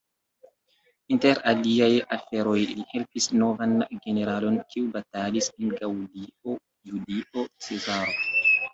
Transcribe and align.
Inter 1.15 1.37
aliaj 1.51 1.89
aferoj, 2.17 2.55
li 2.71 2.87
helpis 2.95 3.29
novan 3.43 3.77
generalon, 4.09 4.59
kiu 4.75 4.91
batalis 4.99 5.53
en 5.55 5.79
Gaŭlio: 5.79 6.61
Julio 6.93 7.49
Cezaro. 7.69 8.23